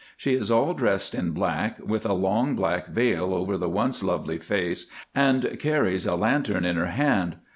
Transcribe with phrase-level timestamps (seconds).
[0.17, 4.39] She is all dressed in black, with a long black veil over the once lovely
[4.39, 7.35] face, and carries a lantern in her hand.